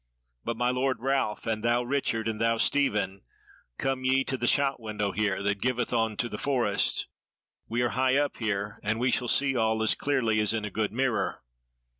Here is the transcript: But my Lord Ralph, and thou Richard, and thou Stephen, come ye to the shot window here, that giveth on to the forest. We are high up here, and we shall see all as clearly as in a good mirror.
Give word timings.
But 0.43 0.57
my 0.57 0.71
Lord 0.71 0.97
Ralph, 0.99 1.45
and 1.45 1.61
thou 1.63 1.83
Richard, 1.83 2.27
and 2.27 2.41
thou 2.41 2.57
Stephen, 2.57 3.21
come 3.77 4.03
ye 4.03 4.23
to 4.23 4.35
the 4.35 4.47
shot 4.47 4.79
window 4.79 5.11
here, 5.11 5.43
that 5.43 5.61
giveth 5.61 5.93
on 5.93 6.17
to 6.17 6.27
the 6.27 6.39
forest. 6.39 7.05
We 7.67 7.83
are 7.83 7.89
high 7.89 8.17
up 8.17 8.37
here, 8.37 8.79
and 8.81 8.99
we 8.99 9.11
shall 9.11 9.27
see 9.27 9.55
all 9.55 9.83
as 9.83 9.93
clearly 9.93 10.39
as 10.39 10.53
in 10.53 10.65
a 10.65 10.71
good 10.71 10.91
mirror. 10.91 11.43